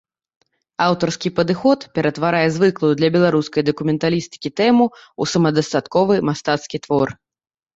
[0.85, 7.07] Аўтарскі падыход ператварае звыклую для беларускай дакументалістыкі тэму ў самадастатковы мастацкі твор.